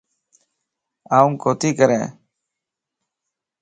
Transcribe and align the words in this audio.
آن 1.17 1.27
ڪوتي 1.41 1.69
ڪرين 1.79 2.03